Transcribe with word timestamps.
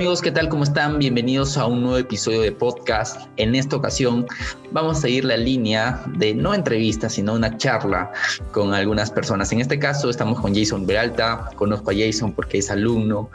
amigos, 0.00 0.22
¿qué 0.22 0.30
tal? 0.30 0.48
¿Cómo 0.48 0.64
están? 0.64 0.98
Bienvenidos 0.98 1.58
a 1.58 1.66
un 1.66 1.82
nuevo 1.82 1.98
episodio 1.98 2.40
de 2.40 2.52
podcast. 2.52 3.28
En 3.36 3.54
esta 3.54 3.76
ocasión 3.76 4.26
vamos 4.70 4.96
a 4.96 5.00
seguir 5.02 5.26
la 5.26 5.36
línea 5.36 6.02
de 6.16 6.34
no 6.34 6.54
entrevista, 6.54 7.10
sino 7.10 7.34
una 7.34 7.58
charla 7.58 8.10
con 8.50 8.72
algunas 8.72 9.10
personas. 9.10 9.52
En 9.52 9.60
este 9.60 9.78
caso 9.78 10.08
estamos 10.08 10.40
con 10.40 10.54
Jason 10.54 10.86
Beralta. 10.86 11.50
Conozco 11.54 11.90
a 11.90 11.94
Jason 11.94 12.32
porque 12.32 12.56
es 12.56 12.70
alumno 12.70 13.28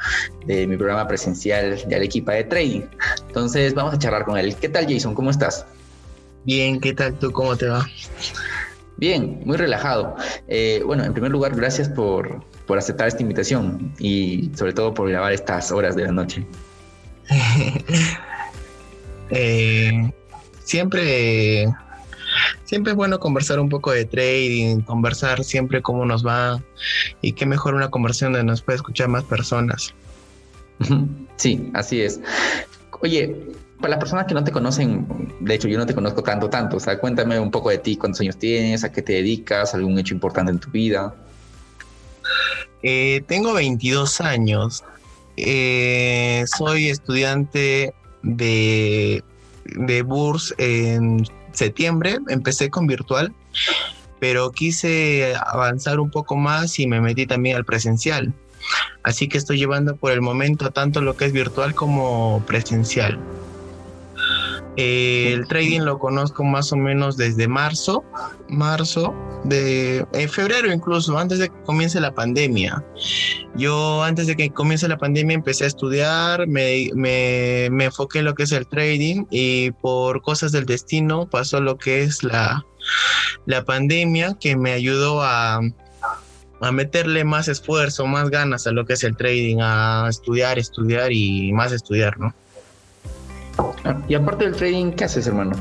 de 0.48 0.66
mi 0.66 0.76
programa 0.76 1.08
presencial 1.08 1.84
de 1.88 1.96
Arequipa 1.96 2.32
de 2.32 2.46
Trading. 2.46 2.82
Entonces 3.28 3.76
vamos 3.76 3.94
a 3.94 4.00
charlar 4.00 4.26
con 4.26 4.36
él. 4.36 4.56
¿Qué 4.56 4.68
tal 4.68 4.92
Jason? 4.92 5.14
¿Cómo 5.14 5.30
estás? 5.30 5.68
Bien, 6.46 6.80
¿qué 6.80 6.94
tal 6.96 7.14
tú? 7.14 7.32
¿Cómo 7.32 7.56
te 7.56 7.68
va? 7.68 7.86
Bien, 8.98 9.42
muy 9.46 9.58
relajado. 9.58 10.16
Eh, 10.48 10.82
bueno, 10.86 11.04
en 11.04 11.14
primer 11.14 11.32
lugar, 11.32 11.56
gracias 11.56 11.90
por, 11.90 12.42
por 12.66 12.78
aceptar 12.78 13.08
esta 13.08 13.22
invitación 13.22 13.94
y 14.00 14.52
sobre 14.56 14.74
todo 14.74 14.94
por 14.94 15.10
grabar 15.10 15.34
estas 15.34 15.72
horas 15.72 15.96
de 15.96 16.04
la 16.06 16.12
noche. 16.12 16.46
Eh, 19.32 20.12
siempre, 20.64 21.68
siempre 22.64 22.92
es 22.92 22.96
bueno 22.96 23.20
conversar 23.20 23.60
un 23.60 23.70
poco 23.70 23.92
de 23.92 24.06
trading, 24.06 24.82
conversar 24.82 25.44
siempre 25.44 25.82
cómo 25.82 26.06
nos 26.06 26.24
va 26.24 26.62
y 27.22 27.34
qué 27.34 27.48
mejor 27.48 27.74
una 27.74 27.90
conversación 27.90 28.34
donde 28.34 28.46
nos 28.46 28.62
puede 28.62 28.76
escuchar 28.76 29.08
más 29.08 29.24
personas. 29.24 29.96
Sí, 31.38 31.72
así 31.74 32.02
es. 32.02 32.20
Oye, 33.02 33.36
para 33.80 33.92
las 33.92 34.00
personas 34.00 34.26
que 34.26 34.34
no 34.34 34.44
te 34.44 34.52
conocen, 34.52 35.08
de 35.40 35.56
hecho 35.56 35.68
yo 35.68 35.78
no 35.78 35.86
te 35.86 35.96
conozco 35.96 36.24
tanto, 36.24 36.50
tanto, 36.50 36.78
o 36.78 36.80
sea, 36.80 37.00
cuéntame 37.00 37.40
un 37.40 37.52
poco 37.52 37.70
de 37.70 37.78
ti, 37.78 37.98
cuántos 37.98 38.22
años 38.22 38.38
tienes, 38.38 38.84
a 38.84 38.92
qué 38.92 39.02
te 39.02 39.14
dedicas, 39.14 39.74
algún 39.74 39.98
hecho 40.00 40.14
importante 40.14 40.52
en 40.52 40.60
tu 40.60 40.70
vida. 40.70 41.14
Eh, 42.84 43.24
tengo 43.28 43.54
22 43.54 44.22
años. 44.22 44.84
Eh, 45.38 46.46
soy 46.58 46.90
estudiante 46.90 47.94
de, 48.24 49.24
de 49.66 50.02
BURS 50.02 50.56
en 50.58 51.26
septiembre. 51.52 52.18
Empecé 52.30 52.70
con 52.70 52.88
virtual, 52.88 53.34
pero 54.20 54.52
quise 54.52 55.36
avanzar 55.36 56.00
un 56.00 56.10
poco 56.10 56.36
más 56.36 56.80
y 56.80 56.88
me 56.88 57.02
metí 57.02 57.26
también 57.26 57.58
al 57.58 57.66
presencial. 57.66 58.34
Así 59.04 59.28
que 59.28 59.38
estoy 59.38 59.58
llevando 59.58 59.96
por 59.96 60.12
el 60.12 60.22
momento 60.22 60.72
tanto 60.72 61.02
lo 61.02 61.16
que 61.16 61.26
es 61.26 61.32
virtual 61.32 61.76
como 61.76 62.44
presencial. 62.48 63.20
El 64.78 65.48
trading 65.48 65.82
lo 65.82 66.00
conozco 66.00 66.44
más 66.44 66.72
o 66.72 66.76
menos 66.76 67.18
desde 67.18 67.48
marzo, 67.48 68.04
marzo 68.50 69.14
de 69.44 70.06
en 70.14 70.30
febrero 70.30 70.72
incluso, 70.72 71.18
antes 71.18 71.40
de 71.40 71.50
que 71.50 71.64
comience 71.64 72.00
la 72.00 72.14
pandemia. 72.14 72.84
Yo 73.56 74.04
antes 74.04 74.28
de 74.28 74.36
que 74.36 74.50
comience 74.50 74.88
la 74.88 74.98
pandemia 74.98 75.36
empecé 75.36 75.64
a 75.64 75.68
estudiar, 75.68 76.48
me, 76.48 76.90
me, 76.94 77.70
me 77.72 77.86
enfoqué 77.86 78.20
en 78.20 78.26
lo 78.26 78.36
que 78.36 78.44
es 78.44 78.52
el 78.52 78.68
trading 78.68 79.26
y 79.30 79.72
por 79.72 80.22
cosas 80.22 80.52
del 80.52 80.66
destino 80.66 81.30
pasó 81.30 81.62
lo 81.62 81.78
que 81.78 82.04
es 82.04 82.24
la, 82.24 82.66
la 83.46 83.64
pandemia 83.64 84.36
que 84.40 84.58
me 84.58 84.74
ayudó 84.74 85.22
a, 85.22 85.62
a 86.62 86.72
meterle 86.72 87.24
más 87.24 87.48
esfuerzo, 87.48 88.06
más 88.08 88.30
ganas 88.30 88.68
a 88.68 88.72
lo 88.72 88.86
que 88.86 88.94
es 88.94 89.04
el 89.04 89.16
trading, 89.16 89.58
a 89.62 90.08
estudiar, 90.10 90.60
estudiar 90.60 91.12
y 91.12 91.54
más 91.54 91.72
estudiar, 91.72 92.20
¿no? 92.20 92.34
Y 94.08 94.16
aparte 94.16 94.46
del 94.46 94.56
trading, 94.56 94.92
¿qué 94.92 95.04
haces, 95.04 95.28
hermano? 95.28 95.54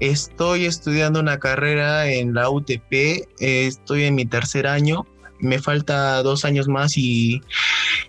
Estoy 0.00 0.66
estudiando 0.66 1.20
una 1.20 1.38
carrera 1.38 2.06
en 2.10 2.34
la 2.34 2.50
UTP, 2.50 3.26
estoy 3.38 4.04
en 4.04 4.16
mi 4.16 4.26
tercer 4.26 4.66
año, 4.66 5.06
me 5.38 5.58
falta 5.60 6.22
dos 6.22 6.44
años 6.44 6.68
más 6.68 6.96
y, 6.98 7.42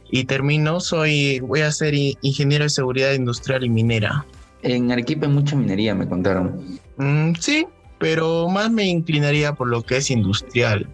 y 0.09 0.23
termino. 0.25 0.79
Soy, 0.79 1.39
voy 1.41 1.61
a 1.61 1.71
ser 1.71 1.93
ingeniero 1.93 2.63
de 2.63 2.69
seguridad 2.69 3.13
industrial 3.13 3.63
y 3.63 3.69
minera. 3.69 4.25
En 4.63 4.91
Arequipa 4.91 5.27
hay 5.27 5.31
mucha 5.31 5.55
minería, 5.55 5.93
me 5.93 6.07
contaron. 6.07 6.79
Mm, 6.97 7.33
sí, 7.39 7.67
pero 7.99 8.49
más 8.49 8.71
me 8.71 8.85
inclinaría 8.85 9.53
por 9.53 9.67
lo 9.67 9.83
que 9.83 9.97
es 9.97 10.09
industrial. 10.09 10.87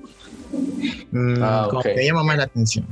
Mm, 1.11 1.41
Ah, 1.41 1.67
como 1.69 1.81
que 1.81 1.95
me 1.95 2.05
llama 2.05 2.23
más 2.23 2.37
la 2.37 2.43
atención. 2.43 2.85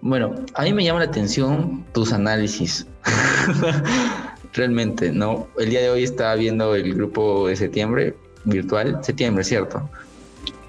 Bueno, 0.00 0.34
a 0.54 0.62
mí 0.62 0.72
me 0.72 0.84
llama 0.84 1.00
la 1.00 1.06
atención 1.06 1.84
tus 1.92 2.12
análisis. 2.12 2.86
Realmente, 4.52 5.12
¿no? 5.12 5.48
El 5.58 5.70
día 5.70 5.80
de 5.80 5.90
hoy 5.90 6.04
estaba 6.04 6.34
viendo 6.34 6.74
el 6.74 6.94
grupo 6.94 7.48
de 7.48 7.56
septiembre 7.56 8.14
virtual, 8.44 8.98
septiembre, 9.02 9.44
¿cierto? 9.44 9.88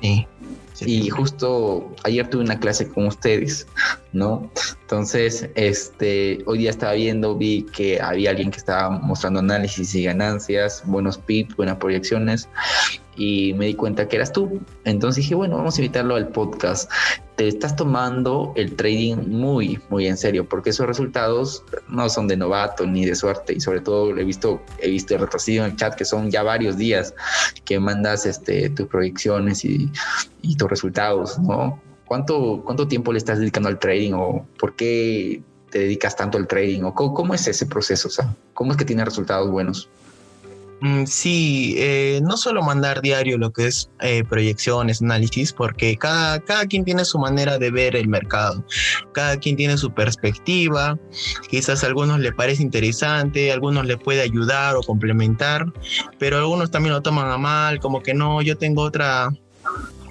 Sí. 0.02 0.28
Y 0.82 1.10
justo 1.10 1.94
ayer 2.04 2.30
tuve 2.30 2.44
una 2.44 2.60
clase 2.60 2.88
con 2.88 3.08
ustedes, 3.08 3.68
¿no? 4.14 4.50
Entonces, 4.82 5.50
este, 5.56 6.40
hoy 6.46 6.60
día 6.60 6.70
estaba 6.70 6.94
viendo, 6.94 7.36
vi 7.36 7.64
que 7.74 8.00
había 8.00 8.30
alguien 8.30 8.52
que 8.52 8.58
estaba 8.58 8.90
mostrando 8.90 9.40
análisis 9.40 9.94
y 9.96 10.04
ganancias, 10.04 10.84
buenos 10.86 11.18
pips, 11.18 11.56
buenas 11.56 11.78
proyecciones, 11.78 12.48
y 13.18 13.54
me 13.56 13.66
di 13.66 13.74
cuenta 13.74 14.08
que 14.08 14.16
eras 14.16 14.32
tú. 14.32 14.62
Entonces 14.86 15.24
dije, 15.24 15.36
bueno, 15.36 15.58
vamos 15.58 15.78
a 15.78 15.82
invitarlo 15.82 16.16
al 16.16 16.30
podcast. 16.30 16.90
Te 17.40 17.48
estás 17.48 17.74
tomando 17.74 18.52
el 18.58 18.76
trading 18.76 19.16
muy, 19.30 19.80
muy 19.88 20.08
en 20.08 20.18
serio, 20.18 20.50
porque 20.50 20.72
esos 20.72 20.86
resultados 20.86 21.64
no 21.88 22.10
son 22.10 22.28
de 22.28 22.36
novato 22.36 22.86
ni 22.86 23.06
de 23.06 23.16
suerte, 23.16 23.54
y 23.54 23.62
sobre 23.62 23.80
todo 23.80 24.10
he 24.18 24.26
visto, 24.26 24.62
he 24.78 24.90
visto 24.90 25.18
retrocedido 25.18 25.64
en 25.64 25.72
el 25.72 25.78
chat 25.78 25.96
que 25.96 26.04
son 26.04 26.30
ya 26.30 26.44
varios 26.44 26.76
días 26.76 27.14
que 27.64 27.80
mandas 27.80 28.26
este, 28.26 28.70
tus 28.72 28.88
proyecciones 28.88 29.64
y, 29.64 29.90
y 30.42 30.58
tus 30.58 30.70
resultados, 30.70 31.40
¿no? 31.40 31.82
¿Cuánto, 32.04 32.62
¿Cuánto 32.66 32.90
tiempo 32.90 33.14
le 33.14 33.20
estás 33.20 33.40
dedicando 33.40 33.70
al 33.70 33.80
trading 33.80 34.12
o 34.16 34.46
por 34.60 34.76
qué 34.76 35.42
te 35.70 35.80
dedicas 35.80 36.18
tanto 36.18 36.38
al 36.38 36.46
trading 36.46 36.84
o 36.84 36.94
cómo, 36.94 37.14
cómo 37.14 37.34
es 37.34 37.48
ese 37.48 37.68
proceso? 37.68 38.10
O 38.10 38.12
sea, 38.12 38.36
¿cómo 38.54 38.74
es 38.74 38.78
que 38.78 38.84
tiene 38.84 39.06
resultados 39.06 39.50
buenos? 39.50 39.88
Mm, 40.82 41.06
Sí, 41.06 41.76
eh, 41.78 42.22
no 42.24 42.38
solo 42.38 42.62
mandar 42.62 43.02
diario 43.02 43.38
lo 43.38 43.52
que 43.52 43.68
es 43.68 43.90
eh, 44.00 44.24
proyecciones, 44.24 45.02
análisis, 45.02 45.52
porque 45.52 45.98
cada, 45.98 46.40
cada 46.40 46.66
quien 46.68 46.86
tiene 46.86 47.04
su 47.04 47.20
manera 47.20 47.58
de 47.58 47.70
ver 47.72 47.96
el 47.96 48.08
mercado, 48.08 48.64
cada 49.14 49.38
quien 49.38 49.56
tiene 49.58 49.78
su 49.78 49.94
perspectiva, 49.94 50.98
quizás 51.50 51.84
a 51.84 51.88
algunos 51.88 52.20
le 52.20 52.32
parece 52.32 52.64
interesante, 52.64 53.52
a 53.52 53.56
algunos 53.56 53.86
le 53.86 53.98
puede 53.98 54.22
ayudar 54.22 54.76
o 54.78 54.82
complementar, 54.82 55.66
pero 56.18 56.38
algunos 56.38 56.72
también 56.72 56.94
lo 56.94 57.02
toman 57.02 57.30
a 57.30 57.38
mal, 57.38 57.80
como 57.80 58.02
que 58.02 58.14
no, 58.14 58.42
yo 58.42 58.58
tengo 58.58 58.84
otra 58.84 59.30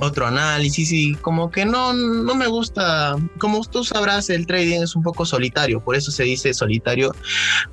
otro 0.00 0.26
análisis 0.26 0.92
y 0.92 1.14
como 1.16 1.50
que 1.50 1.64
no, 1.64 1.92
no 1.92 2.34
me 2.34 2.46
gusta, 2.46 3.16
como 3.38 3.64
tú 3.64 3.84
sabrás, 3.84 4.30
el 4.30 4.46
trading 4.46 4.82
es 4.82 4.94
un 4.94 5.02
poco 5.02 5.24
solitario, 5.26 5.80
por 5.80 5.96
eso 5.96 6.10
se 6.10 6.24
dice 6.24 6.54
solitario, 6.54 7.14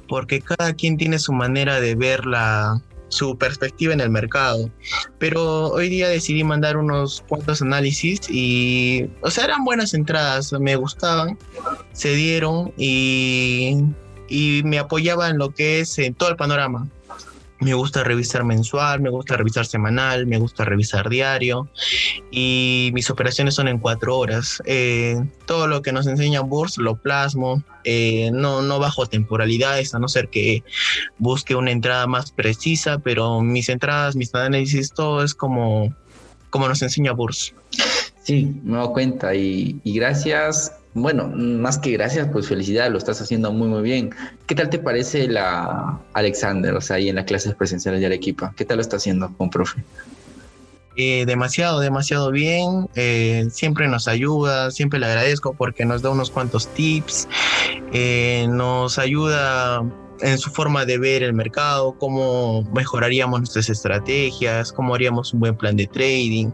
porque 0.07 0.41
cada 0.41 0.73
quien 0.73 0.97
tiene 0.97 1.19
su 1.19 1.33
manera 1.33 1.79
de 1.79 1.95
ver 1.95 2.25
la, 2.25 2.81
su 3.09 3.37
perspectiva 3.37 3.93
en 3.93 4.01
el 4.01 4.09
mercado. 4.09 4.69
Pero 5.17 5.69
hoy 5.69 5.89
día 5.89 6.09
decidí 6.09 6.43
mandar 6.43 6.77
unos 6.77 7.23
cuantos 7.27 7.61
análisis 7.61 8.21
y, 8.29 9.09
o 9.21 9.31
sea, 9.31 9.45
eran 9.45 9.63
buenas 9.63 9.93
entradas, 9.93 10.51
me 10.53 10.75
gustaban, 10.75 11.37
se 11.93 12.13
dieron 12.15 12.73
y, 12.77 13.77
y 14.27 14.61
me 14.65 14.79
apoyaba 14.79 15.29
en 15.29 15.37
lo 15.37 15.51
que 15.51 15.79
es 15.79 15.97
en 15.99 16.13
todo 16.13 16.29
el 16.29 16.35
panorama. 16.35 16.87
Me 17.59 17.73
gusta 17.73 18.03
revisar 18.03 18.43
mensual, 18.43 18.99
me 18.99 19.09
gusta 19.09 19.37
revisar 19.37 19.65
semanal, 19.65 20.27
me 20.27 20.37
gusta 20.37 20.65
revisar 20.65 21.09
diario 21.09 21.69
y 22.29 22.91
mis 22.93 23.09
operaciones 23.09 23.55
son 23.55 23.69
en 23.69 23.79
cuatro 23.79 24.17
horas. 24.17 24.61
Eh, 24.65 25.17
todo 25.45 25.67
lo 25.67 25.81
que 25.81 25.93
nos 25.93 26.05
enseña 26.05 26.41
Burs 26.41 26.77
lo 26.77 26.97
plasmo, 26.97 27.63
eh, 27.85 28.29
no, 28.33 28.61
no 28.61 28.79
bajo 28.79 29.05
temporalidades, 29.05 29.95
a 29.95 29.99
no 29.99 30.09
ser 30.09 30.27
que 30.27 30.63
busque 31.17 31.55
una 31.55 31.71
entrada 31.71 32.07
más 32.07 32.31
precisa, 32.31 32.99
pero 32.99 33.41
mis 33.41 33.69
entradas, 33.69 34.17
mis 34.17 34.35
análisis, 34.35 34.91
todo 34.91 35.23
es 35.23 35.33
como, 35.33 35.95
como 36.49 36.67
nos 36.67 36.81
enseña 36.81 37.13
Burs. 37.13 37.53
Sí, 38.21 38.53
me 38.63 38.77
doy 38.77 38.89
cuenta 38.89 39.33
y, 39.33 39.79
y 39.83 39.93
gracias. 39.93 40.73
Bueno, 40.95 41.27
más 41.27 41.77
que 41.77 41.91
gracias, 41.91 42.29
pues 42.31 42.47
felicidades, 42.47 42.89
lo 42.89 42.97
estás 42.97 43.21
haciendo 43.21 43.51
muy, 43.51 43.67
muy 43.67 43.81
bien. 43.81 44.11
¿Qué 44.47 44.55
tal 44.55 44.69
te 44.69 44.79
parece 44.79 45.27
la 45.27 45.99
Alexander, 46.13 46.73
o 46.73 46.79
sea, 46.79 46.95
ahí 46.95 47.09
en 47.09 47.17
las 47.17 47.25
clases 47.25 47.53
presenciales 47.53 47.99
de 47.99 48.05
Arequipa? 48.05 48.53
¿Qué 48.55 48.63
tal 48.63 48.77
lo 48.77 48.81
está 48.81 48.95
haciendo 48.95 49.29
con 49.35 49.49
profe? 49.49 49.83
Eh, 50.95 51.25
demasiado, 51.25 51.81
demasiado 51.81 52.31
bien. 52.31 52.87
eh, 52.95 53.45
siempre 53.51 53.89
nos 53.89 54.07
ayuda, 54.07 54.71
siempre 54.71 54.97
le 54.97 55.07
agradezco 55.07 55.53
porque 55.53 55.83
nos 55.83 56.01
da 56.01 56.11
unos 56.11 56.31
cuantos 56.31 56.69
tips, 56.69 57.27
eh, 57.91 58.47
nos 58.49 58.97
ayuda 58.97 59.83
en 60.21 60.37
su 60.37 60.49
forma 60.49 60.85
de 60.85 60.97
ver 60.97 61.23
el 61.23 61.33
mercado, 61.33 61.97
cómo 61.99 62.63
mejoraríamos 62.73 63.41
nuestras 63.41 63.67
estrategias, 63.67 64.71
cómo 64.71 64.95
haríamos 64.95 65.33
un 65.33 65.41
buen 65.41 65.57
plan 65.57 65.75
de 65.75 65.87
trading. 65.87 66.51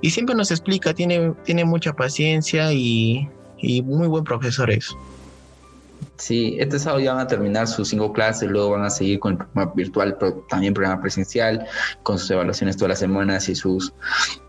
Y 0.00 0.08
siempre 0.08 0.34
nos 0.34 0.50
explica, 0.50 0.94
tiene, 0.94 1.34
tiene 1.44 1.66
mucha 1.66 1.92
paciencia 1.92 2.72
y, 2.72 3.28
y 3.62 3.82
muy 3.82 4.08
buen 4.08 4.24
profesor 4.24 4.70
es. 4.70 4.94
Sí, 6.16 6.56
este 6.60 6.78
sábado 6.78 7.00
ya 7.00 7.14
van 7.14 7.24
a 7.24 7.26
terminar 7.26 7.66
sus 7.66 7.88
cinco 7.88 8.12
clases, 8.12 8.48
luego 8.48 8.70
van 8.70 8.84
a 8.84 8.90
seguir 8.90 9.18
con 9.18 9.32
el 9.32 9.38
programa 9.38 9.72
virtual, 9.74 10.16
pero 10.18 10.44
también 10.48 10.74
programa 10.74 11.00
presencial, 11.00 11.66
con 12.02 12.18
sus 12.18 12.30
evaluaciones 12.30 12.76
todas 12.76 12.90
las 12.90 12.98
semanas 13.00 13.48
y 13.48 13.54
sus, 13.54 13.92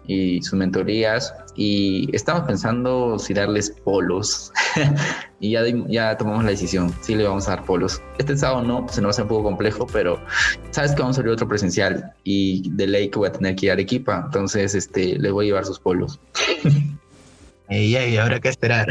y 0.05 0.41
sus 0.43 0.53
mentorías. 0.53 1.33
Y 1.55 2.15
estamos 2.15 2.43
pensando 2.43 3.17
si 3.17 3.33
darles 3.33 3.71
polos. 3.83 4.51
y 5.39 5.51
ya, 5.51 5.63
ya 5.87 6.17
tomamos 6.17 6.43
la 6.43 6.51
decisión, 6.51 6.93
sí 7.01 7.15
le 7.15 7.23
vamos 7.23 7.47
a 7.47 7.55
dar 7.55 7.65
polos. 7.65 8.01
Este 8.19 8.37
sábado 8.37 8.63
no, 8.63 8.87
se 8.89 9.01
nos 9.01 9.07
va 9.07 9.09
a 9.09 9.11
hacer 9.11 9.23
un 9.23 9.29
poco 9.29 9.43
complejo, 9.43 9.87
pero 9.91 10.19
sabes 10.71 10.91
que 10.91 11.01
vamos 11.01 11.17
a 11.17 11.21
abrir 11.21 11.33
otro 11.33 11.47
presencial 11.47 12.13
y 12.23 12.69
de 12.71 12.87
ley 12.87 13.09
que 13.09 13.17
voy 13.17 13.29
a 13.29 13.31
tener 13.31 13.55
que 13.55 13.67
ir 13.67 13.71
a 13.71 13.73
Arequipa, 13.73 14.21
entonces 14.25 14.75
este, 14.75 15.17
le 15.17 15.31
voy 15.31 15.45
a 15.45 15.47
llevar 15.47 15.65
sus 15.65 15.79
polos. 15.79 16.19
y, 17.73 17.97
y 17.97 18.17
habrá 18.17 18.39
que 18.39 18.49
esperar. 18.49 18.87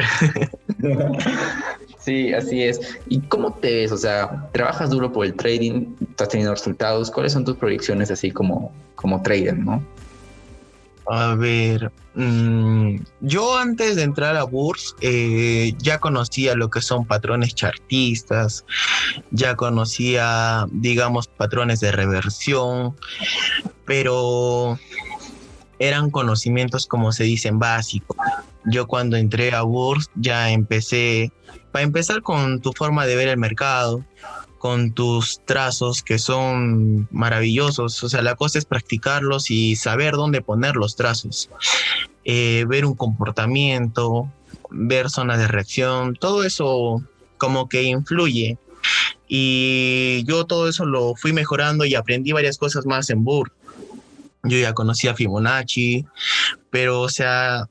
Sí, 2.05 2.33
así 2.35 2.65
es. 2.65 2.81
¿Y 3.09 3.21
cómo 3.21 3.53
te 3.55 3.73
ves? 3.73 3.93
O 3.93 3.97
sea, 3.97 4.49
trabajas 4.53 4.91
duro 4.91 5.13
por 5.13 5.25
el 5.25 5.35
trading, 5.35 5.95
estás 6.11 6.31
teniendo 6.31 6.53
resultados. 6.53 7.13
¿Cuáles 7.13 7.33
son 7.33 7.45
tus 7.45 7.57
proyecciones 7.57 8.11
así 8.11 8.33
como, 8.33 8.73
como 8.97 9.23
trader, 9.23 9.57
no? 9.57 9.85
A 11.07 11.35
ver, 11.35 11.93
mm, 12.15 12.97
yo 13.21 13.57
antes 13.57 13.97
de 13.97 14.03
entrar 14.03 14.37
a 14.37 14.45
Burs 14.45 14.97
eh, 15.01 15.75
ya 15.79 15.99
conocía 15.99 16.55
lo 16.55 16.71
que 16.71 16.81
son 16.81 17.07
patrones 17.07 17.55
chartistas, 17.55 18.65
ya 19.31 19.55
conocía, 19.55 20.67
digamos, 20.71 21.29
patrones 21.29 21.81
de 21.81 21.93
reversión, 21.93 22.97
pero 23.85 24.79
eran 25.79 26.11
conocimientos, 26.11 26.87
como 26.87 27.13
se 27.13 27.25
dicen, 27.25 27.59
básicos. 27.59 28.17
Yo 28.65 28.87
cuando 28.87 29.17
entré 29.17 29.55
a 29.55 29.63
Burs 29.63 30.11
ya 30.15 30.51
empecé 30.51 31.33
para 31.73 31.85
empezar 31.85 32.23
con 32.23 32.61
tu 32.61 32.73
forma 32.73 33.07
de 33.07 33.17
ver 33.17 33.29
el 33.29 33.39
mercado, 33.39 34.05
con 34.59 34.93
tus 34.93 35.41
trazos 35.45 36.03
que 36.03 36.19
son 36.19 37.09
maravillosos. 37.11 38.03
O 38.05 38.09
sea, 38.09 38.23
la 38.23 38.37
cosa 38.37 38.59
es 38.59 38.65
practicarlos 38.65 39.51
y 39.51 39.75
saber 39.75 40.15
dónde 40.15 40.43
poner 40.43 40.77
los 40.77 40.95
trazos. 40.95 41.51
Eh, 42.25 42.65
ver 42.69 42.85
un 42.85 42.95
comportamiento, 42.95 44.31
ver 44.71 45.11
zonas 45.11 45.39
de 45.39 45.49
reacción, 45.49 46.15
todo 46.15 46.45
eso 46.45 47.03
como 47.39 47.69
que 47.69 47.83
influye. 47.83 48.59
Y 49.27 50.23
yo 50.27 50.45
todo 50.45 50.69
eso 50.69 50.85
lo 50.85 51.15
fui 51.17 51.33
mejorando 51.33 51.85
y 51.85 51.95
aprendí 51.95 52.33
varias 52.33 52.59
cosas 52.59 52.87
más 52.87 53.11
en 53.11 53.25
Burr. 53.25 53.51
Yo 54.45 54.59
ya 54.59 54.75
conocía 54.75 55.15
Fibonacci, 55.15 56.05
pero 56.71 57.01
o 57.01 57.09
sea, 57.09 57.69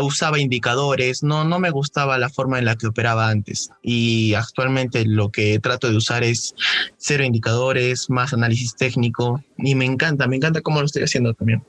usaba 0.00 0.38
indicadores, 0.38 1.22
no, 1.22 1.44
no 1.44 1.58
me 1.58 1.70
gustaba 1.70 2.18
la 2.18 2.28
forma 2.28 2.58
en 2.58 2.64
la 2.64 2.76
que 2.76 2.86
operaba 2.86 3.28
antes. 3.28 3.70
Y 3.82 4.34
actualmente 4.34 5.04
lo 5.04 5.30
que 5.30 5.58
trato 5.58 5.90
de 5.90 5.96
usar 5.96 6.24
es 6.24 6.54
cero 6.96 7.24
indicadores, 7.24 8.10
más 8.10 8.32
análisis 8.32 8.74
técnico. 8.76 9.42
Y 9.58 9.74
me 9.74 9.84
encanta, 9.84 10.26
me 10.26 10.36
encanta 10.36 10.60
cómo 10.60 10.80
lo 10.80 10.86
estoy 10.86 11.02
haciendo 11.02 11.34
también. 11.34 11.62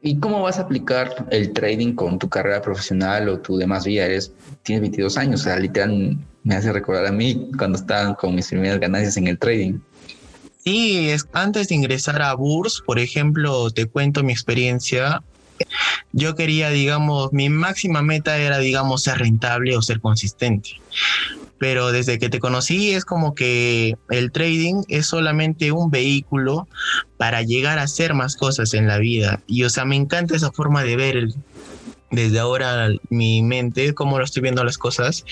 ¿Y 0.00 0.18
cómo 0.18 0.42
vas 0.42 0.58
a 0.58 0.62
aplicar 0.62 1.26
el 1.30 1.52
trading 1.52 1.94
con 1.94 2.18
tu 2.18 2.28
carrera 2.28 2.62
profesional 2.62 3.28
o 3.28 3.40
tu 3.40 3.56
demás 3.56 3.84
vida? 3.84 4.06
Eres, 4.06 4.32
tienes 4.62 4.82
22 4.82 5.16
años, 5.16 5.40
o 5.40 5.44
sea, 5.44 5.58
literal 5.58 6.16
me 6.44 6.54
hace 6.54 6.72
recordar 6.72 7.06
a 7.06 7.12
mí 7.12 7.50
cuando 7.58 7.78
estaba 7.78 8.14
con 8.14 8.34
mis 8.34 8.48
primeras 8.48 8.78
ganancias 8.78 9.16
en 9.16 9.26
el 9.26 9.38
trading. 9.38 9.80
Sí, 10.64 11.10
es, 11.10 11.26
antes 11.32 11.68
de 11.68 11.74
ingresar 11.74 12.22
a 12.22 12.34
Burs, 12.34 12.82
por 12.84 12.98
ejemplo, 12.98 13.70
te 13.70 13.86
cuento 13.86 14.22
mi 14.22 14.32
experiencia 14.32 15.22
yo 16.12 16.34
quería, 16.34 16.70
digamos, 16.70 17.32
mi 17.32 17.48
máxima 17.48 18.02
meta 18.02 18.38
era, 18.38 18.58
digamos, 18.58 19.02
ser 19.02 19.18
rentable 19.18 19.76
o 19.76 19.82
ser 19.82 20.00
consistente. 20.00 20.70
Pero 21.58 21.90
desde 21.90 22.18
que 22.18 22.28
te 22.28 22.38
conocí 22.38 22.92
es 22.92 23.04
como 23.04 23.34
que 23.34 23.96
el 24.10 24.30
trading 24.30 24.84
es 24.88 25.06
solamente 25.06 25.72
un 25.72 25.90
vehículo 25.90 26.68
para 27.16 27.42
llegar 27.42 27.78
a 27.78 27.82
hacer 27.82 28.14
más 28.14 28.36
cosas 28.36 28.74
en 28.74 28.86
la 28.86 28.98
vida. 28.98 29.40
Y 29.48 29.64
o 29.64 29.70
sea, 29.70 29.84
me 29.84 29.96
encanta 29.96 30.36
esa 30.36 30.52
forma 30.52 30.84
de 30.84 30.96
ver 30.96 31.28
desde 32.10 32.38
ahora 32.38 32.88
mi 33.10 33.42
mente, 33.42 33.94
cómo 33.94 34.18
lo 34.18 34.24
estoy 34.24 34.42
viendo 34.42 34.64
las 34.64 34.78
cosas, 34.78 35.24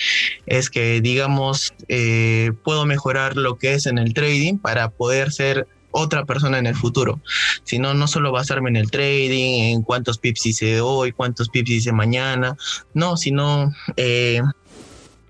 es 0.47 0.69
que, 0.69 1.01
digamos, 1.01 1.73
eh, 1.89 2.53
puedo 2.65 2.85
mejorar 2.85 3.37
lo 3.37 3.57
que 3.57 3.75
es 3.75 3.87
en 3.87 3.99
el 3.99 4.13
trading 4.13 4.59
para 4.59 4.91
poder 4.91 5.33
ser 5.33 5.67
otra 5.91 6.25
persona 6.25 6.59
en 6.59 6.67
el 6.67 6.75
futuro, 6.75 7.21
sino 7.65 7.95
no 7.95 8.07
solo 8.07 8.33
basarme 8.33 8.71
en 8.71 8.77
el 8.77 8.91
trading, 8.91 9.75
en 9.75 9.83
cuántos 9.83 10.19
pips 10.19 10.47
hice 10.47 10.81
hoy, 10.81 11.13
cuántos 11.13 11.49
pips 11.49 11.71
hice 11.71 11.93
mañana, 11.93 12.57
no, 12.95 13.17
sino 13.17 13.75
eh, 13.97 14.43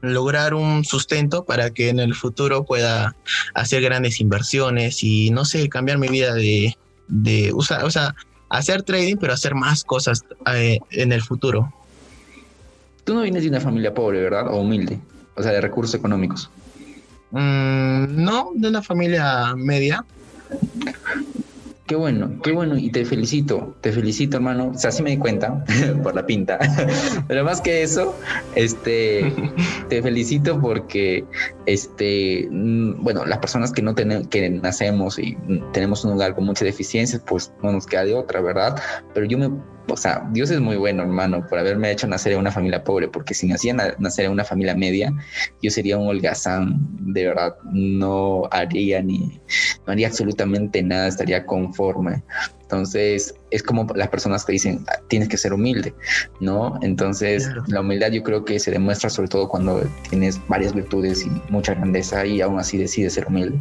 lograr 0.00 0.55
un 0.55 0.85
sustento 0.85 1.44
para 1.44 1.70
que 1.70 1.88
en 1.88 2.00
el 2.00 2.14
futuro 2.14 2.64
pueda 2.64 3.14
hacer 3.55 3.82
grandes 3.82 4.20
inversiones 4.20 5.03
y 5.03 5.31
no 5.31 5.44
sé, 5.44 5.69
cambiar 5.69 5.99
mi 5.99 6.08
vida 6.08 6.35
de, 6.35 6.76
de 7.09 7.52
usar, 7.52 7.85
o 7.85 7.91
sea, 7.91 8.14
hacer 8.49 8.82
trading, 8.82 9.17
pero 9.17 9.32
hacer 9.32 9.55
más 9.55 9.85
cosas 9.85 10.25
eh, 10.52 10.79
en 10.91 11.12
el 11.12 11.23
futuro. 11.23 11.73
Tú 13.05 13.14
no 13.14 13.23
vienes 13.23 13.43
de 13.43 13.49
una 13.49 13.61
familia 13.61 13.94
pobre, 13.94 14.20
¿verdad? 14.20 14.49
O 14.49 14.61
humilde, 14.61 14.99
o 15.37 15.43
sea, 15.43 15.52
de 15.52 15.61
recursos 15.61 15.94
económicos. 15.94 16.50
Mm, 17.31 18.23
no, 18.25 18.50
de 18.55 18.69
una 18.69 18.82
familia 18.82 19.55
media. 19.56 20.05
Qué 21.87 21.94
bueno, 21.94 22.41
qué 22.43 22.50
bueno, 22.50 22.77
y 22.77 22.91
te 22.91 23.05
felicito, 23.05 23.77
te 23.81 23.93
felicito, 23.93 24.38
hermano. 24.38 24.73
O 24.75 24.79
sea, 24.79 24.91
sí 24.91 25.05
me 25.05 25.11
di 25.11 25.19
cuenta 25.19 25.65
por 26.03 26.17
la 26.17 26.27
pinta, 26.27 26.59
pero 27.29 27.44
más 27.44 27.61
que 27.61 27.83
eso, 27.83 28.19
este, 28.56 29.33
te 29.88 30.03
felicito 30.03 30.61
porque, 30.61 31.25
este, 31.67 32.49
mm, 32.50 33.05
bueno, 33.05 33.25
las 33.25 33.38
personas 33.38 33.71
que 33.71 33.83
no 33.83 33.94
tenemos, 33.94 34.27
que 34.27 34.50
nacemos 34.50 35.19
y 35.21 35.38
tenemos 35.73 36.05
un 36.05 36.12
lugar 36.12 36.35
con 36.35 36.44
muchas 36.44 36.65
deficiencias, 36.65 37.23
pues 37.25 37.53
no 37.62 37.71
nos 37.71 37.87
queda 37.87 38.05
de 38.05 38.15
otra, 38.15 38.41
¿verdad? 38.41 38.83
Pero 39.15 39.27
yo 39.27 39.38
me 39.38 39.49
o 39.88 39.97
sea, 39.97 40.27
Dios 40.33 40.50
es 40.50 40.61
muy 40.61 40.77
bueno, 40.77 41.03
hermano, 41.03 41.47
por 41.47 41.59
haberme 41.59 41.91
hecho 41.91 42.06
nacer 42.06 42.33
en 42.33 42.38
una 42.38 42.50
familia 42.50 42.83
pobre, 42.83 43.09
porque 43.09 43.35
si 43.35 43.47
nacía 43.47 43.75
nacer 43.99 44.27
en 44.27 44.33
una 44.33 44.44
familia 44.44 44.75
media, 44.75 45.12
yo 45.62 45.71
sería 45.71 45.97
un 45.97 46.09
holgazán, 46.09 46.79
de 47.12 47.27
verdad, 47.27 47.56
no 47.73 48.49
haría 48.50 49.03
ni, 49.03 49.41
no 49.87 49.93
haría 49.93 50.09
absolutamente 50.09 50.83
nada, 50.83 51.09
estaría 51.09 51.47
conforme. 51.47 52.23
Entonces, 52.62 53.33
es 53.53 53.62
como 53.62 53.87
las 53.94 54.09
personas 54.09 54.44
que 54.44 54.53
dicen, 54.53 54.85
ah, 54.88 54.99
tienes 55.09 55.29
que 55.29 55.37
ser 55.37 55.53
humilde, 55.53 55.94
¿no? 56.41 56.81
Entonces, 56.83 57.49
la 57.69 57.81
humildad 57.81 58.11
yo 58.11 58.25
creo 58.25 58.44
que 58.44 58.59
se 58.59 58.73
demuestra 58.73 59.09
sobre 59.09 59.29
todo 59.29 59.49
cuando 59.49 59.83
tienes 60.11 60.41
varias 60.49 60.75
virtudes 60.75 61.25
y 61.25 61.31
mucha 61.49 61.75
grandeza 61.75 62.27
y 62.27 62.41
aún 62.41 62.59
así 62.59 62.77
decides 62.77 63.15
ser 63.15 63.29
humilde. 63.29 63.61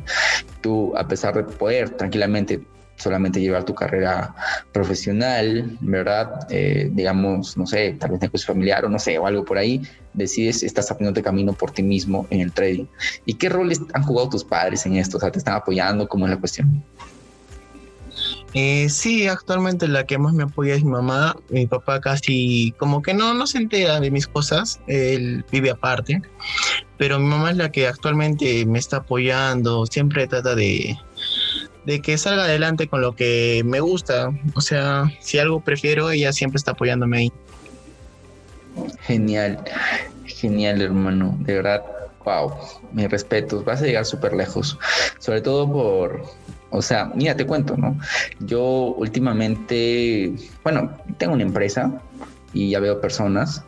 Tú, 0.62 0.92
a 0.98 1.08
pesar 1.08 1.36
de 1.36 1.44
poder 1.44 1.92
tranquilamente 1.92 2.66
solamente 2.98 3.40
llevar 3.40 3.64
tu 3.64 3.76
carrera 3.76 4.34
profesional, 4.72 5.78
¿verdad? 5.82 6.48
Eh, 6.50 6.90
digamos, 6.92 7.58
no 7.58 7.68
sé, 7.68 7.96
tal 8.00 8.12
vez 8.12 8.22
negocio 8.22 8.48
familiar 8.48 8.86
o 8.86 8.90
no 8.90 9.00
sé, 9.00 9.18
o 9.20 9.28
algo 9.28 9.44
por 9.44 9.58
ahí, 9.58 9.82
decides, 10.14 10.64
estás 10.64 10.90
abriéndote 10.92 11.22
camino 11.22 11.54
por 11.54 11.72
ti 11.72 11.84
mismo 11.84 12.26
en 12.30 12.42
el 12.42 12.52
trading. 12.52 12.86
¿Y 13.26 13.36
qué 13.36 13.50
roles 13.50 13.82
han 13.94 14.04
jugado 14.04 14.30
tus 14.30 14.44
padres 14.44 14.86
en 14.86 14.96
esto? 14.96 15.18
O 15.18 15.20
sea, 15.20 15.32
¿te 15.32 15.40
están 15.40 15.56
apoyando? 15.56 16.08
¿Cómo 16.08 16.26
es 16.26 16.32
la 16.32 16.38
cuestión? 16.38 16.84
Eh, 18.58 18.88
sí, 18.88 19.28
actualmente 19.28 19.86
la 19.86 20.06
que 20.06 20.18
más 20.18 20.34
me 20.34 20.44
apoya 20.44 20.76
es 20.76 20.84
mi 20.84 20.92
mamá. 20.92 21.36
Mi 21.50 21.68
papá 21.68 22.00
casi 22.00 22.74
como 22.78 23.02
que 23.02 23.14
no, 23.14 23.34
no 23.34 23.48
se 23.48 23.58
entera 23.58 24.00
de 24.00 24.10
mis 24.10 24.28
cosas, 24.28 24.80
él 24.88 25.44
vive 25.52 25.72
aparte, 25.72 26.22
pero 26.98 27.20
mi 27.20 27.26
mamá 27.26 27.52
es 27.52 27.58
la 27.58 27.70
que 27.70 27.86
actualmente 27.86 28.66
me 28.66 28.80
está 28.80 28.98
apoyando, 28.98 29.86
siempre 29.88 30.26
trata 30.28 30.56
de, 30.56 30.98
de 31.86 32.02
que 32.02 32.18
salga 32.18 32.44
adelante 32.44 32.88
con 32.88 33.02
lo 33.02 33.16
que 33.16 33.62
me 33.66 33.80
gusta. 33.80 34.30
O 34.56 34.62
sea, 34.62 35.06
si 35.20 35.40
algo 35.40 35.62
prefiero, 35.62 36.10
ella 36.12 36.34
siempre 36.34 36.58
está 36.58 36.72
apoyándome 36.72 37.18
ahí. 37.18 37.34
Genial, 39.02 39.64
genial 40.26 40.82
hermano, 40.82 41.38
de 41.40 41.56
verdad, 41.56 41.84
wow, 42.26 42.54
mis 42.92 43.10
respetos, 43.10 43.64
vas 43.64 43.82
a 43.82 43.86
llegar 43.86 44.06
súper 44.06 44.34
lejos, 44.34 44.78
sobre 45.20 45.42
todo 45.42 45.72
por, 45.72 46.24
o 46.72 46.82
sea, 46.82 47.12
mira, 47.16 47.36
te 47.38 47.46
cuento, 47.46 47.78
¿no? 47.78 47.98
Yo 48.42 48.62
últimamente, 48.98 50.34
bueno, 50.64 50.92
tengo 51.18 51.34
una 51.34 51.44
empresa 51.44 52.02
y 52.54 52.72
ya 52.72 52.80
veo 52.80 53.00
personas, 53.00 53.64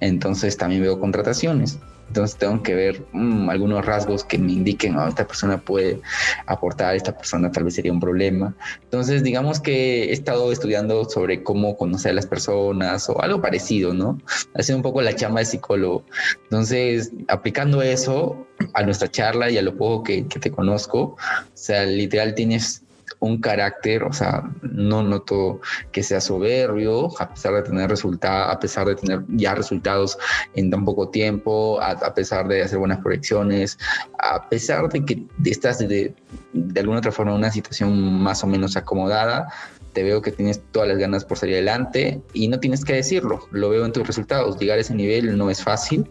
entonces 0.00 0.56
también 0.56 0.82
veo 0.82 0.98
contrataciones. 0.98 1.78
Entonces 2.08 2.36
tengo 2.36 2.62
que 2.62 2.74
ver 2.74 3.02
mm, 3.12 3.48
algunos 3.50 3.84
rasgos 3.84 4.24
que 4.24 4.38
me 4.38 4.52
indiquen, 4.52 4.96
oh, 4.96 5.06
esta 5.06 5.26
persona 5.26 5.58
puede 5.58 6.00
aportar, 6.46 6.96
esta 6.96 7.16
persona 7.16 7.52
tal 7.52 7.64
vez 7.64 7.74
sería 7.74 7.92
un 7.92 8.00
problema. 8.00 8.54
Entonces 8.82 9.22
digamos 9.22 9.60
que 9.60 10.04
he 10.04 10.12
estado 10.12 10.50
estudiando 10.50 11.04
sobre 11.04 11.42
cómo 11.42 11.76
conocer 11.76 12.12
a 12.12 12.14
las 12.14 12.26
personas 12.26 13.08
o 13.08 13.20
algo 13.22 13.40
parecido, 13.40 13.94
¿no? 13.94 14.18
Haciendo 14.54 14.78
un 14.78 14.82
poco 14.82 15.02
la 15.02 15.14
chamba 15.14 15.40
de 15.40 15.46
psicólogo. 15.46 16.04
Entonces, 16.44 17.12
aplicando 17.28 17.82
eso 17.82 18.46
a 18.74 18.82
nuestra 18.82 19.10
charla 19.10 19.50
y 19.50 19.58
a 19.58 19.62
lo 19.62 19.76
poco 19.76 20.02
que, 20.04 20.26
que 20.26 20.40
te 20.40 20.50
conozco, 20.50 21.00
o 21.00 21.16
sea, 21.54 21.84
literal 21.84 22.34
tienes 22.34 22.82
un 23.20 23.40
carácter, 23.40 24.04
o 24.04 24.12
sea, 24.12 24.50
no 24.62 25.02
noto 25.02 25.60
que 25.92 26.02
sea 26.02 26.20
soberbio, 26.20 27.08
a 27.20 27.28
pesar 27.30 27.54
de 27.54 27.62
tener 27.62 27.90
resultados, 27.90 28.54
a 28.54 28.60
pesar 28.60 28.86
de 28.86 28.94
tener 28.94 29.24
ya 29.28 29.54
resultados 29.54 30.18
en 30.54 30.70
tan 30.70 30.84
poco 30.84 31.08
tiempo, 31.08 31.80
a, 31.80 32.14
pesar 32.14 32.46
de 32.48 32.62
hacer 32.62 32.78
buenas 32.78 33.00
proyecciones, 33.00 33.78
a 34.18 34.48
pesar 34.48 34.88
de 34.88 35.04
que 35.04 35.26
estás 35.44 35.78
de, 35.78 36.14
de 36.52 36.80
alguna 36.80 36.98
otra 36.98 37.12
forma 37.12 37.32
en 37.32 37.38
una 37.38 37.50
situación 37.50 38.22
más 38.22 38.44
o 38.44 38.46
menos 38.46 38.76
acomodada, 38.76 39.48
te 39.92 40.04
veo 40.04 40.22
que 40.22 40.30
tienes 40.30 40.60
todas 40.70 40.88
las 40.88 40.98
ganas 40.98 41.24
por 41.24 41.38
salir 41.38 41.56
adelante 41.56 42.20
y 42.32 42.46
no 42.46 42.60
tienes 42.60 42.84
que 42.84 42.94
decirlo, 42.94 43.48
lo 43.50 43.70
veo 43.70 43.84
en 43.84 43.92
tus 43.92 44.06
resultados, 44.06 44.58
llegar 44.58 44.78
a 44.78 44.82
ese 44.82 44.94
nivel 44.94 45.36
no 45.36 45.50
es 45.50 45.62
fácil 45.62 46.08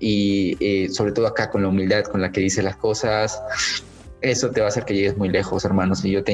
y 0.00 0.56
eh, 0.58 0.88
sobre 0.88 1.12
todo 1.12 1.28
acá 1.28 1.48
con 1.50 1.62
la 1.62 1.68
humildad 1.68 2.02
con 2.04 2.20
la 2.20 2.32
que 2.32 2.40
dices 2.40 2.64
las 2.64 2.76
cosas, 2.76 3.40
eso 4.22 4.50
te 4.50 4.60
va 4.60 4.66
a 4.66 4.68
hacer 4.68 4.84
que 4.84 4.94
llegues 4.94 5.16
muy 5.16 5.28
lejos, 5.28 5.64
hermanos, 5.64 6.04
y 6.04 6.10
yo 6.10 6.22
te, 6.24 6.32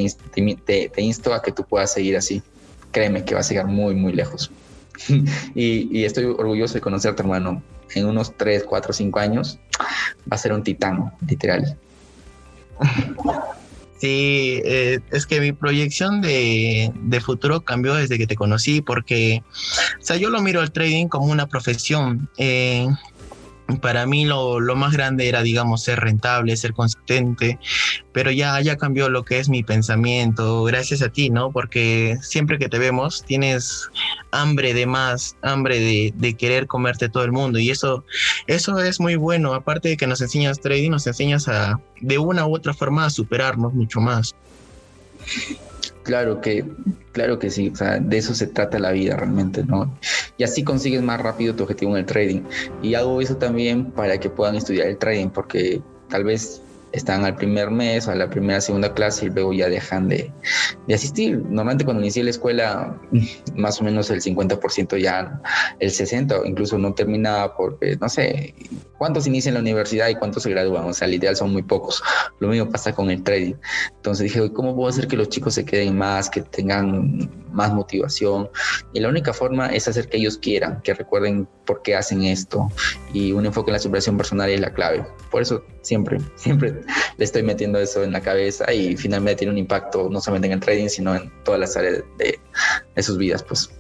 insto 0.97 1.35
a 1.35 1.43
que 1.43 1.53
tú 1.53 1.65
puedas 1.65 1.93
seguir 1.93 2.17
así, 2.17 2.43
créeme 2.93 3.25
que 3.25 3.35
vas 3.35 3.47
a 3.47 3.51
llegar 3.51 3.67
muy, 3.67 3.95
muy 3.95 4.13
lejos. 4.13 4.51
y, 5.55 6.05
estoy 6.05 6.25
orgulloso 6.25 6.75
de 6.75 6.81
conocerte, 6.81 7.23
hermano. 7.23 7.63
En 7.95 8.07
unos 8.07 8.37
3, 8.37 8.65
4, 8.65 8.93
5 8.93 9.19
años 9.19 9.59
va 10.31 10.35
a 10.35 10.39
ser 10.39 10.53
un 10.53 10.63
titán, 10.63 11.13
literal. 11.27 11.77
Sí, 13.99 14.61
eh, 14.65 15.01
es 15.11 15.27
que 15.27 15.41
mi 15.41 15.53
proyección 15.53 16.21
de, 16.21 16.93
de, 16.95 17.21
futuro 17.21 17.63
cambió 17.63 17.95
desde 17.95 18.19
que 18.19 18.27
te 18.27 18.37
conocí 18.37 18.81
porque, 18.83 19.43
o 20.01 20.05
sea, 20.05 20.17
yo 20.17 20.31
lo 20.31 20.41
miro 20.41 20.61
al 20.61 20.71
trading 20.71 21.09
como 21.09 21.27
una 21.27 21.47
profesión. 21.47 22.29
Eh, 22.37 22.87
para 23.77 24.07
mí 24.07 24.25
lo, 24.25 24.61
lo, 24.61 24.77
más 24.77 24.93
grande 24.93 25.29
era, 25.29 25.43
digamos, 25.43 25.83
ser 25.83 26.01
rentable, 26.01 26.57
ser 26.57 26.73
consistente, 26.73 27.59
pero 28.13 28.31
ya, 28.31 28.61
ya 28.61 28.77
cambió 28.77 29.11
lo 29.11 29.25
que 29.25 29.39
es 29.39 29.49
mi 29.49 29.63
pensamiento, 29.63 30.65
gracias 30.65 31.03
a 31.03 31.11
ti, 31.11 31.29
¿no? 31.29 31.51
Porque 31.53 32.17
siempre 32.23 32.59
que 32.59 32.69
te 32.69 32.79
vemos 32.79 33.25
tienes 33.25 33.89
hambre 34.31 34.73
de 34.73 34.87
más, 34.87 35.37
hambre 35.43 35.79
de, 35.81 36.13
de 36.17 36.35
querer 36.35 36.67
comerte 36.67 37.09
todo 37.09 37.25
el 37.25 37.33
mundo 37.33 37.59
y 37.59 37.71
eso, 37.71 38.05
eso 38.47 38.79
es 38.81 39.01
muy 39.01 39.17
bueno, 39.17 39.53
aparte 39.53 39.91
de 39.91 39.97
que 39.97 40.07
nos 40.07 40.21
enseñas 40.23 40.61
trading, 40.61 40.91
nos 40.91 41.07
enseñas 41.07 41.49
a, 41.49 41.79
de 42.01 42.19
una 42.19 42.47
u 42.47 42.55
otra 42.55 42.73
forma, 42.73 43.05
a 43.05 43.11
superarnos 43.11 43.75
mucho 43.75 44.01
más. 44.01 44.35
Claro 46.09 46.41
que, 46.41 46.65
claro 47.13 47.39
que 47.39 47.51
sí, 47.51 47.69
o 47.69 47.77
sea, 47.77 47.99
de 47.99 48.17
eso 48.17 48.35
se 48.35 48.47
trata 48.47 48.79
la 48.79 48.93
vida 48.93 49.15
realmente, 49.15 49.63
¿no? 49.63 49.95
Y 50.39 50.43
así 50.43 50.65
consigues 50.65 51.03
más 51.03 51.21
rápido 51.21 51.55
tu 51.55 51.65
objetivo 51.65 51.93
en 51.93 51.99
el 51.99 52.07
trading. 52.07 52.41
Y 52.81 52.95
hago 52.95 53.21
eso 53.21 53.37
también 53.37 53.91
para 53.91 54.19
que 54.19 54.31
puedan 54.31 54.57
estudiar 54.57 54.87
el 54.87 54.97
trading, 54.97 55.29
porque 55.29 55.83
tal 56.09 56.25
vez 56.25 56.63
están 56.93 57.25
al 57.25 57.37
primer 57.37 57.71
mes 57.71 58.07
o 58.09 58.13
a 58.13 58.15
la 58.15 58.31
primera, 58.31 58.61
segunda 58.61 58.95
clase 58.95 59.27
y 59.27 59.31
luego 59.31 59.53
ya 59.53 59.69
dejan 59.69 60.09
de, 60.09 60.33
de 60.87 60.95
asistir. 60.95 61.39
Normalmente 61.39 61.85
cuando 61.85 62.03
inicié 62.03 62.25
la 62.25 62.31
escuela, 62.31 63.01
más 63.55 63.81
o 63.81 63.85
menos 63.85 64.11
el 64.11 64.21
50% 64.21 65.01
ya, 65.01 65.41
el 65.81 65.91
60% 65.91 66.43
incluso 66.47 66.79
no 66.79 66.95
terminaba 66.95 67.57
porque, 67.57 67.97
no 67.97 68.09
sé, 68.09 68.55
cuántos 68.97 69.27
inician 69.27 69.55
la 69.55 69.61
universidad 69.61 70.09
y 70.09 70.17
cuántos 70.17 70.43
se 70.43 70.51
gradúan. 70.51 70.85
O 70.85 70.93
sea, 70.93 71.07
al 71.07 71.15
ideal 71.15 71.37
son 71.37 71.53
muy 71.53 71.63
pocos. 71.63 72.03
Lo 72.41 72.49
mismo 72.49 72.71
pasa 72.71 72.95
con 72.95 73.11
el 73.11 73.23
trading. 73.23 73.55
Entonces 73.97 74.25
dije, 74.25 74.53
¿cómo 74.53 74.75
puedo 74.75 74.89
hacer 74.89 75.09
que 75.09 75.17
los 75.17 75.29
chicos 75.29 75.55
se 75.55 75.65
queden 75.65 75.97
más, 75.97 76.31
que 76.31 76.43
tengan 76.43 77.31
más 77.53 77.73
motivación? 77.73 78.51
Y 78.93 79.01
la 79.01 79.09
única 79.09 79.33
forma 79.33 79.69
es 79.69 79.89
hacer 79.89 80.09
que 80.09 80.19
ellos 80.19 80.39
quieran, 80.39 80.81
que 80.83 80.95
recuerden 80.95 81.49
por 81.65 81.83
qué 81.83 81.97
hacen 81.97 82.25
esto. 82.25 82.69
Y 83.13 83.33
un 83.33 83.47
enfoque 83.47 83.71
en 83.71 83.75
la 83.75 83.81
superación 83.81 84.17
personal 84.17 84.51
es 84.51 84.61
la 84.61 84.73
clave. 84.73 85.07
Por 85.31 85.43
eso 85.43 85.65
siempre, 85.89 86.19
siempre 86.37 86.75
le 87.17 87.25
estoy 87.25 87.43
metiendo 87.43 87.79
eso 87.79 88.05
en 88.05 88.13
la 88.13 88.21
cabeza 88.21 88.73
y 88.73 88.97
finalmente 88.97 89.41
tiene 89.41 89.53
un 89.53 89.59
impacto 89.59 90.09
no 90.11 90.21
solamente 90.21 90.47
en 90.47 90.53
el 90.55 90.61
trading, 90.61 90.89
sino 90.89 91.17
en 91.17 91.33
todas 91.45 91.59
las 91.59 91.77
áreas 91.77 92.05
de, 92.19 92.39
sus 93.03 93.17
vidas, 93.17 93.43
pues. 93.43 93.71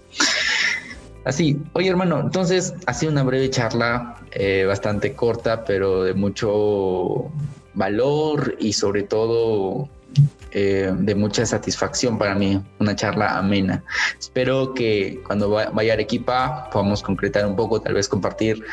Así, 1.24 1.60
oye 1.74 1.90
hermano, 1.90 2.20
entonces 2.20 2.72
ha 2.86 2.94
sido 2.94 3.12
una 3.12 3.22
breve 3.22 3.50
charla, 3.50 4.16
eh, 4.32 4.64
bastante 4.66 5.12
corta, 5.12 5.64
pero 5.64 6.04
de 6.04 6.14
mucho 6.14 7.30
valor 7.74 8.56
y 8.58 8.72
sobre 8.72 9.02
todo 9.02 9.90
eh, 10.52 10.92
de 10.96 11.14
mucha 11.14 11.44
satisfacción 11.44 12.18
para 12.18 12.34
mí, 12.34 12.62
una 12.78 12.96
charla 12.96 13.36
amena. 13.38 13.84
Espero 14.18 14.74
que 14.74 15.20
cuando 15.26 15.50
vaya 15.50 15.92
a 15.92 15.94
Arequipa 15.94 16.70
podamos 16.70 17.02
concretar 17.02 17.46
un 17.46 17.56
poco, 17.56 17.80
tal 17.80 17.94
vez 17.94 18.08
compartir 18.08 18.64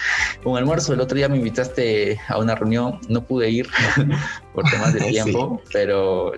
un 0.44 0.58
almuerzo. 0.58 0.94
El 0.94 1.02
otro 1.02 1.18
día 1.18 1.28
me 1.28 1.38
invitaste 1.38 2.20
a 2.28 2.38
una 2.40 2.56
reunión, 2.56 3.00
no 3.10 3.24
pude 3.26 3.50
ir 3.50 3.68
por 4.54 4.64
temas 4.70 4.94
de 4.94 5.00
tiempo, 5.12 5.62
pero 5.72 6.34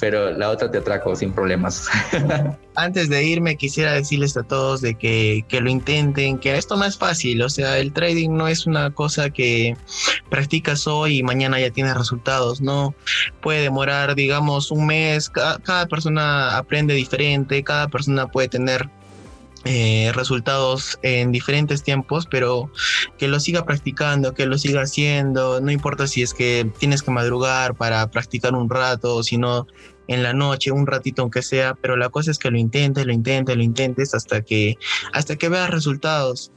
pero 0.00 0.32
la 0.32 0.50
otra 0.50 0.70
te 0.70 0.78
atraco 0.78 1.14
sin 1.14 1.32
problemas. 1.32 1.88
Antes 2.74 3.08
de 3.08 3.24
irme, 3.24 3.56
quisiera 3.56 3.92
decirles 3.92 4.36
a 4.36 4.42
todos 4.42 4.80
de 4.80 4.94
que, 4.96 5.44
que, 5.48 5.60
lo 5.60 5.70
intenten, 5.70 6.38
que 6.38 6.56
esto 6.56 6.76
no 6.76 6.84
es 6.84 6.98
fácil, 6.98 7.42
o 7.42 7.48
sea, 7.48 7.78
el 7.78 7.92
trading 7.92 8.30
no 8.30 8.48
es 8.48 8.66
una 8.66 8.90
cosa 8.90 9.30
que 9.30 9.76
practicas 10.28 10.86
hoy 10.86 11.18
y 11.18 11.22
mañana 11.22 11.60
ya 11.60 11.70
tienes 11.70 11.96
resultados, 11.96 12.60
no, 12.60 12.94
puede 13.40 13.62
demorar, 13.62 14.14
digamos, 14.14 14.70
un 14.70 14.86
mes, 14.86 15.30
cada 15.30 15.86
persona 15.86 16.56
aprende 16.56 16.94
diferente, 16.94 17.62
cada 17.62 17.88
persona 17.88 18.26
puede 18.26 18.48
tener 18.48 18.88
eh, 19.64 20.12
resultados 20.14 20.98
en 21.02 21.32
diferentes 21.32 21.82
tiempos, 21.82 22.26
pero 22.30 22.70
que 23.18 23.28
lo 23.28 23.40
siga 23.40 23.64
practicando, 23.64 24.34
que 24.34 24.44
lo 24.44 24.58
siga 24.58 24.82
haciendo, 24.82 25.60
no 25.60 25.70
importa 25.70 26.06
si 26.06 26.22
es 26.22 26.34
que 26.34 26.70
tienes 26.78 27.02
que 27.02 27.10
madrugar 27.10 27.74
para 27.74 28.10
practicar 28.10 28.54
un 28.54 28.68
rato, 28.68 29.22
sino 29.22 29.66
en 30.06 30.22
la 30.22 30.34
noche, 30.34 30.70
un 30.70 30.86
ratito 30.86 31.22
aunque 31.22 31.42
sea, 31.42 31.74
pero 31.74 31.96
la 31.96 32.10
cosa 32.10 32.30
es 32.30 32.38
que 32.38 32.50
lo 32.50 32.58
intentes, 32.58 33.06
lo 33.06 33.12
intentes, 33.12 33.56
lo 33.56 33.62
intentes 33.62 34.14
hasta 34.14 34.42
que, 34.42 34.76
hasta 35.12 35.36
que 35.36 35.48
veas 35.48 35.70
resultados. 35.70 36.50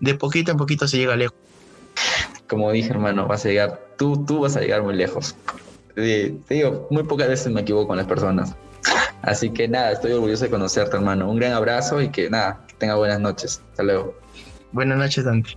De 0.00 0.14
poquito 0.14 0.52
en 0.52 0.56
poquito 0.56 0.86
se 0.86 0.98
llega 0.98 1.16
lejos. 1.16 1.36
Como 2.48 2.70
dije, 2.70 2.90
hermano, 2.90 3.26
vas 3.26 3.44
a 3.44 3.48
llegar, 3.48 3.80
tú, 3.98 4.24
tú 4.24 4.40
vas 4.40 4.56
a 4.56 4.60
llegar 4.60 4.82
muy 4.82 4.94
lejos. 4.94 5.34
te 5.94 6.36
digo, 6.48 6.86
muy 6.90 7.02
pocas 7.02 7.28
veces 7.28 7.52
me 7.52 7.62
equivoco 7.62 7.88
con 7.88 7.96
las 7.96 8.06
personas. 8.06 8.54
Así 9.22 9.50
que 9.50 9.68
nada, 9.68 9.92
estoy 9.92 10.12
orgulloso 10.12 10.44
de 10.44 10.50
conocerte, 10.50 10.96
hermano. 10.96 11.30
Un 11.30 11.38
gran 11.38 11.52
abrazo 11.52 12.00
y 12.00 12.08
que 12.10 12.28
nada, 12.28 12.60
que 12.66 12.74
tenga 12.74 12.96
buenas 12.96 13.20
noches. 13.20 13.62
Hasta 13.70 13.82
luego. 13.84 14.14
Buenas 14.72 14.98
noches, 14.98 15.24
Dante. 15.24 15.50